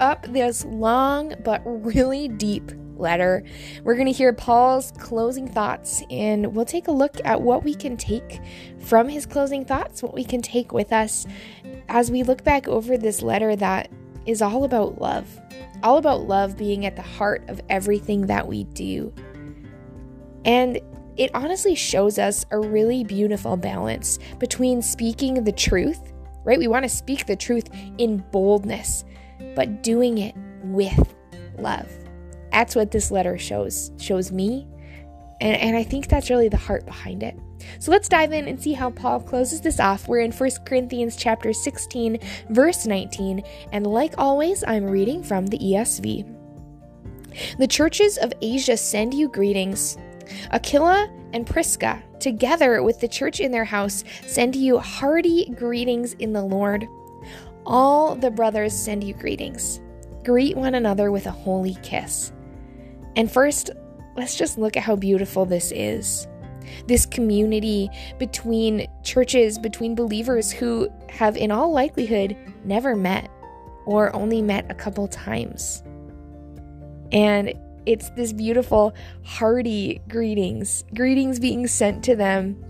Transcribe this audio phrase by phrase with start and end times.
[0.00, 3.42] up this long but really deep letter.
[3.82, 7.74] We're going to hear Paul's closing thoughts, and we'll take a look at what we
[7.74, 8.40] can take
[8.80, 11.26] from his closing thoughts, what we can take with us
[11.88, 13.90] as we look back over this letter that
[14.26, 15.28] is all about love,
[15.82, 19.12] all about love being at the heart of everything that we do.
[20.44, 20.80] And
[21.16, 26.12] it honestly shows us a really beautiful balance between speaking the truth,
[26.44, 26.58] right?
[26.58, 29.04] We want to speak the truth in boldness,
[29.54, 31.14] but doing it with
[31.58, 31.90] love.
[32.52, 34.66] That's what this letter shows shows me.
[35.40, 37.36] And, and I think that's really the heart behind it.
[37.78, 40.06] So let's dive in and see how Paul closes this off.
[40.06, 42.18] We're in 1 Corinthians chapter 16,
[42.50, 43.42] verse 19,
[43.72, 46.34] and like always, I'm reading from the ESV.
[47.58, 49.96] The churches of Asia send you greetings.
[50.52, 56.32] Aquila and Prisca, together with the church in their house, send you hearty greetings in
[56.32, 56.86] the Lord.
[57.66, 59.80] All the brothers send you greetings.
[60.22, 62.32] Greet one another with a holy kiss.
[63.16, 63.70] And first,
[64.16, 66.26] let's just look at how beautiful this is.
[66.86, 73.30] This community between churches, between believers who have, in all likelihood, never met
[73.86, 75.82] or only met a couple times.
[77.12, 77.54] And
[77.86, 78.94] it's this beautiful,
[79.24, 82.64] hearty greetings, greetings being sent to them.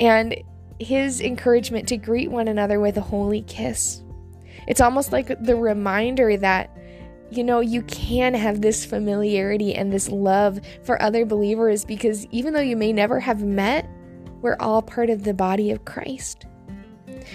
[0.00, 0.34] And
[0.78, 4.02] his encouragement to greet one another with a holy kiss.
[4.66, 6.70] It's almost like the reminder that
[7.30, 12.52] you know, you can have this familiarity and this love for other believers because even
[12.52, 13.88] though you may never have met,
[14.40, 16.46] we're all part of the body of Christ.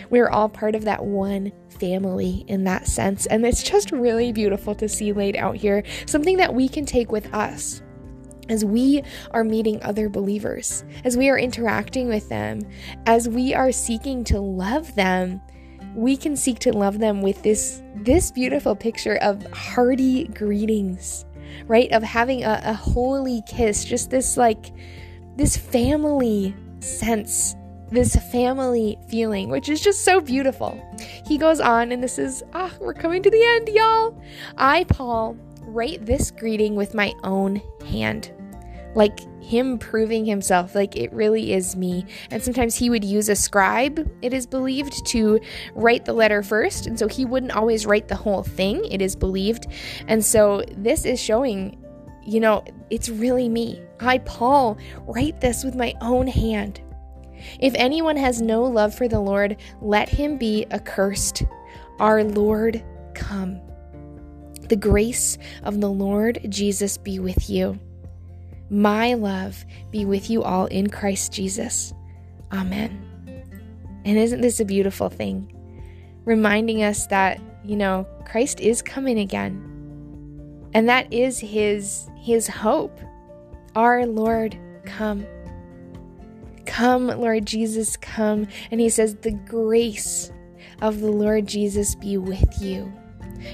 [0.10, 3.26] We're all part of that one family in that sense.
[3.26, 7.12] And it's just really beautiful to see laid out here something that we can take
[7.12, 7.82] with us
[8.50, 12.62] as we are meeting other believers, as we are interacting with them,
[13.06, 15.42] as we are seeking to love them
[15.96, 21.26] we can seek to love them with this this beautiful picture of hearty greetings
[21.68, 21.92] right?
[21.92, 24.72] Of having a, a holy kiss just this like
[25.36, 27.56] this family sense
[27.92, 30.80] this family feeling which is just so beautiful.
[31.26, 34.22] He goes on and this is ah we're coming to the end y'all.
[34.58, 38.32] I paul write this greeting with my own hand
[38.96, 42.06] like him proving himself like it really is me.
[42.32, 45.40] And sometimes he would use a scribe, it is believed, to
[45.74, 46.88] write the letter first.
[46.88, 49.68] And so he wouldn't always write the whole thing, it is believed.
[50.08, 51.84] And so this is showing,
[52.26, 53.82] you know, it's really me.
[54.00, 56.82] I, Paul, write this with my own hand.
[57.60, 61.44] If anyone has no love for the Lord, let him be accursed.
[62.00, 62.84] Our Lord,
[63.14, 63.62] come.
[64.68, 67.80] The grace of the Lord Jesus be with you.
[68.70, 71.94] My love be with you all in Christ Jesus.
[72.52, 73.06] Amen.
[74.06, 75.54] And isn't this a beautiful thing?
[76.26, 79.66] Reminding us that, you know, Christ is coming again.
[80.74, 83.00] And that is his his hope.
[83.76, 85.26] Our Lord, come.
[86.66, 88.48] Come, Lord Jesus, come.
[88.72, 90.32] And he says, The grace
[90.82, 92.92] of the Lord Jesus be with you.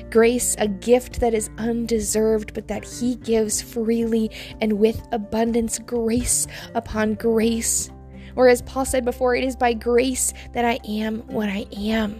[0.09, 4.31] Grace, a gift that is undeserved, but that He gives freely
[4.61, 7.89] and with abundance, grace upon grace.
[8.35, 12.19] Or as Paul said before, it is by grace that I am what I am.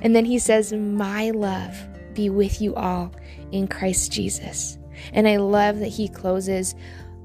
[0.00, 1.76] And then he says, My love
[2.14, 3.12] be with you all
[3.52, 4.78] in Christ Jesus.
[5.12, 6.74] And I love that he closes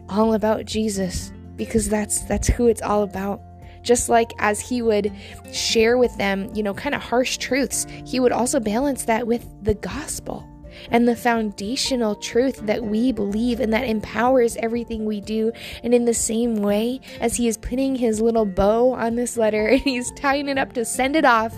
[0.09, 3.41] all about Jesus because that's that's who it's all about.
[3.83, 5.11] Just like as he would
[5.51, 9.47] share with them, you know, kind of harsh truths, he would also balance that with
[9.61, 10.47] the gospel
[10.89, 15.51] and the foundational truth that we believe and that empowers everything we do.
[15.83, 19.67] And in the same way, as he is putting his little bow on this letter
[19.69, 21.55] and he's tying it up to send it off,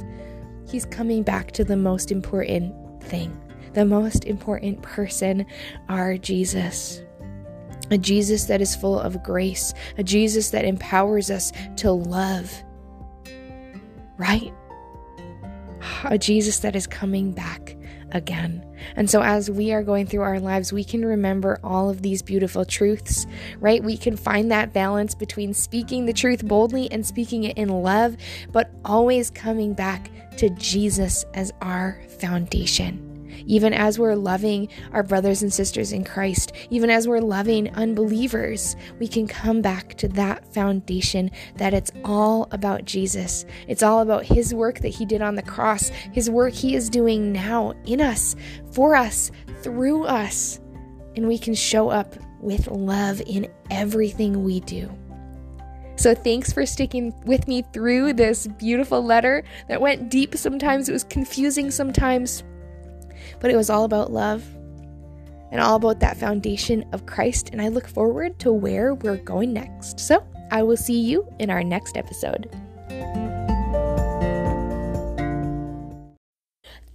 [0.69, 2.73] he's coming back to the most important
[3.03, 3.39] thing,
[3.73, 5.45] the most important person,
[5.89, 7.04] our Jesus
[7.91, 12.51] a Jesus that is full of grace, a Jesus that empowers us to love,
[14.17, 14.53] right?
[16.05, 17.75] A Jesus that is coming back
[18.11, 18.63] again.
[18.95, 22.21] And so, as we are going through our lives, we can remember all of these
[22.21, 23.25] beautiful truths,
[23.59, 23.83] right?
[23.83, 28.15] We can find that balance between speaking the truth boldly and speaking it in love,
[28.51, 33.14] but always coming back to Jesus as our foundation.
[33.45, 38.75] Even as we're loving our brothers and sisters in Christ, even as we're loving unbelievers,
[38.99, 43.45] we can come back to that foundation that it's all about Jesus.
[43.67, 46.89] It's all about His work that He did on the cross, His work He is
[46.89, 48.35] doing now in us,
[48.71, 50.59] for us, through us.
[51.15, 54.91] And we can show up with love in everything we do.
[55.97, 60.89] So, thanks for sticking with me through this beautiful letter that went deep sometimes.
[60.89, 62.43] It was confusing sometimes,
[63.45, 64.43] but it was all about love
[65.51, 67.51] and all about that foundation of Christ.
[67.51, 69.99] And I look forward to where we're going next.
[69.99, 72.49] So, I will see you in our next episode.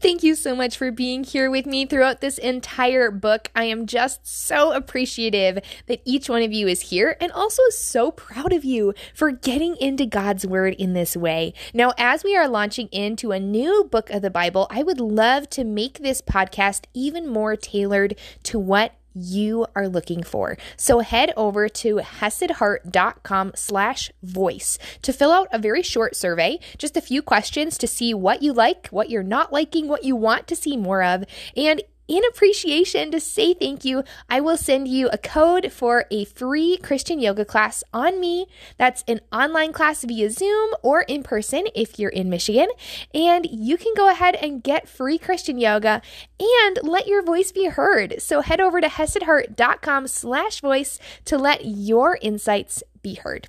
[0.00, 3.50] Thank you so much for being here with me throughout this entire book.
[3.55, 5.58] I am just so appreciative
[5.88, 9.76] that each one of you is here and also so proud of you for getting
[9.76, 11.52] into God's Word in this way.
[11.75, 15.50] Now, as we are launching into a new book of the Bible, I would love
[15.50, 20.57] to make this podcast even more tailored to what you are looking for.
[20.77, 26.97] So head over to hesedheart.com slash voice to fill out a very short survey, just
[26.97, 30.47] a few questions to see what you like, what you're not liking, what you want
[30.49, 31.25] to see more of,
[31.57, 36.25] and in appreciation to say thank you, I will send you a code for a
[36.25, 38.47] free Christian yoga class on me.
[38.79, 42.69] That's an online class via Zoom or in person if you're in Michigan.
[43.15, 46.03] And you can go ahead and get free Christian yoga
[46.41, 48.21] and let your voice be heard.
[48.21, 53.47] So head over to hesedheart.com slash voice to let your insights be heard.